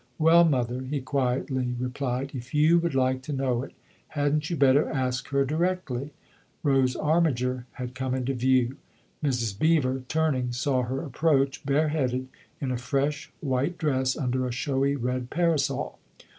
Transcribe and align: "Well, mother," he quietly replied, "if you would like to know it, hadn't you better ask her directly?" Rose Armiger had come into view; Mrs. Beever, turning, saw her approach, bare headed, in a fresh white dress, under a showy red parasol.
"Well, 0.17 0.45
mother," 0.45 0.81
he 0.81 0.99
quietly 0.99 1.75
replied, 1.77 2.31
"if 2.33 2.55
you 2.55 2.79
would 2.79 2.95
like 2.95 3.21
to 3.21 3.31
know 3.33 3.61
it, 3.61 3.73
hadn't 4.07 4.49
you 4.49 4.55
better 4.55 4.89
ask 4.89 5.27
her 5.27 5.45
directly?" 5.45 6.09
Rose 6.63 6.95
Armiger 6.95 7.67
had 7.73 7.93
come 7.93 8.15
into 8.15 8.33
view; 8.33 8.77
Mrs. 9.23 9.59
Beever, 9.59 9.99
turning, 10.07 10.53
saw 10.53 10.81
her 10.81 11.03
approach, 11.03 11.63
bare 11.67 11.89
headed, 11.89 12.29
in 12.59 12.71
a 12.71 12.77
fresh 12.79 13.31
white 13.41 13.77
dress, 13.77 14.17
under 14.17 14.47
a 14.47 14.51
showy 14.51 14.95
red 14.95 15.29
parasol. 15.29 15.99